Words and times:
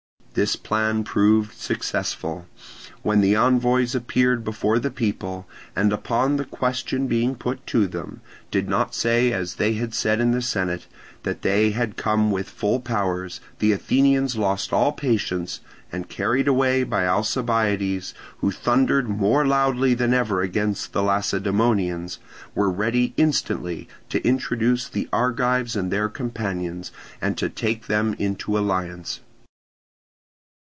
This 0.33 0.55
plan 0.55 1.03
proved 1.03 1.57
successful. 1.57 2.45
When 3.03 3.19
the 3.19 3.35
envoys 3.35 3.93
appeared 3.93 4.45
before 4.45 4.79
the 4.79 4.89
people, 4.89 5.45
and 5.75 5.91
upon 5.91 6.37
the 6.37 6.45
question 6.45 7.05
being 7.07 7.35
put 7.35 7.67
to 7.67 7.85
them, 7.85 8.21
did 8.49 8.69
not 8.69 8.95
say 8.95 9.33
as 9.33 9.55
they 9.55 9.73
had 9.73 9.93
said 9.93 10.21
in 10.21 10.31
the 10.31 10.41
senate, 10.41 10.87
that 11.23 11.41
they 11.41 11.71
had 11.71 11.97
come 11.97 12.31
with 12.31 12.47
full 12.49 12.79
powers, 12.79 13.41
the 13.59 13.73
Athenians 13.73 14.37
lost 14.37 14.71
all 14.71 14.93
patience, 14.93 15.59
and 15.91 16.07
carried 16.07 16.47
away 16.47 16.85
by 16.85 17.05
Alcibiades, 17.05 18.13
who 18.37 18.51
thundered 18.51 19.09
more 19.09 19.45
loudly 19.45 19.93
than 19.93 20.13
ever 20.13 20.41
against 20.41 20.93
the 20.93 21.03
Lacedaemonians, 21.03 22.19
were 22.55 22.71
ready 22.71 23.13
instantly 23.17 23.85
to 24.07 24.25
introduce 24.25 24.87
the 24.87 25.09
Argives 25.11 25.75
and 25.75 25.91
their 25.91 26.07
companions 26.07 26.89
and 27.21 27.37
to 27.37 27.49
take 27.49 27.87
them 27.87 28.15
into 28.17 28.57
alliance. 28.57 29.19